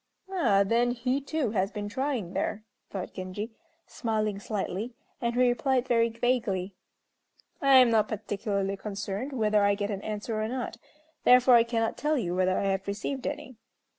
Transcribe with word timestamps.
"Ah, 0.31 0.63
then, 0.65 0.89
he 0.89 1.21
too 1.21 1.51
has 1.51 1.69
been 1.71 1.87
trying 1.87 2.33
there," 2.33 2.63
thought 2.89 3.13
Genji, 3.13 3.51
smiling 3.85 4.39
slightly, 4.39 4.95
and 5.21 5.35
he 5.35 5.47
replied 5.47 5.87
very 5.87 6.09
vaguely, 6.09 6.73
"I 7.61 7.75
am 7.75 7.91
not 7.91 8.07
particularly 8.07 8.75
concerned 8.77 9.31
whether 9.31 9.63
I 9.63 9.75
get 9.75 9.91
an 9.91 10.01
answer 10.01 10.41
or 10.41 10.47
not, 10.47 10.77
therefore 11.23 11.53
I 11.53 11.63
cannot 11.63 11.97
tell 11.99 12.17
you 12.17 12.33
whether 12.35 12.57
I 12.57 12.63
have 12.71 12.87
received 12.87 13.27
any." 13.27 13.57